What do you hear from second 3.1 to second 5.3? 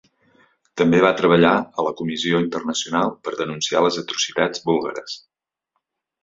per denunciar les atrocitats búlgares.